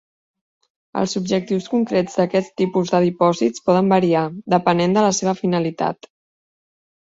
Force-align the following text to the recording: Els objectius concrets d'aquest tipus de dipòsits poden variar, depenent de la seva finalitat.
Els 1.01 1.11
objectius 1.19 1.67
concrets 1.73 2.17
d'aquest 2.21 2.55
tipus 2.61 2.93
de 2.95 3.01
dipòsits 3.03 3.65
poden 3.71 3.93
variar, 3.93 4.25
depenent 4.55 4.97
de 4.99 5.05
la 5.11 5.13
seva 5.21 5.37
finalitat. 5.43 6.11